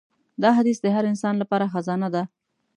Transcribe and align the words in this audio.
دا 0.41 0.49
حدیث 0.57 0.77
د 0.81 0.87
هر 0.95 1.03
انسان 1.11 1.35
لپاره 1.41 1.71
خزانه 1.73 2.09
ده. 2.15 2.23